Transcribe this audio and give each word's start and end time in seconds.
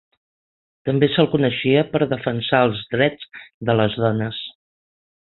També 0.89 1.09
se'l 1.15 1.27
coneixia 1.33 1.83
per 1.91 2.01
defensar 2.13 2.61
els 2.69 2.81
drets 2.97 3.29
de 3.71 3.75
les 3.81 3.99
dones. 4.05 4.41